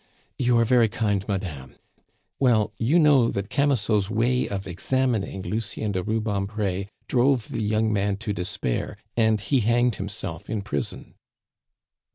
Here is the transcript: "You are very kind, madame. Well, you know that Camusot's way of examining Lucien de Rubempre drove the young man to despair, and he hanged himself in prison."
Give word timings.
"You 0.39 0.57
are 0.57 0.65
very 0.65 0.89
kind, 0.89 1.23
madame. 1.27 1.75
Well, 2.39 2.73
you 2.79 2.97
know 2.97 3.29
that 3.29 3.51
Camusot's 3.51 4.09
way 4.09 4.49
of 4.49 4.65
examining 4.65 5.43
Lucien 5.43 5.91
de 5.91 6.01
Rubempre 6.01 6.87
drove 7.07 7.49
the 7.49 7.61
young 7.61 7.93
man 7.93 8.17
to 8.17 8.33
despair, 8.33 8.97
and 9.15 9.39
he 9.39 9.59
hanged 9.59 9.97
himself 9.97 10.49
in 10.49 10.63
prison." 10.63 11.13